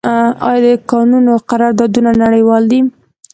آیا 0.49 0.61
د 0.65 0.67
کانونو 0.91 1.33
قراردادونه 1.49 2.11
نړیوال 2.23 2.63
دي؟ 2.71 2.79